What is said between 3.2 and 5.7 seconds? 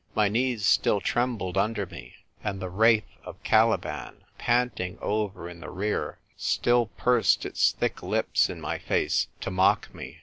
of Caliban, panting ever in the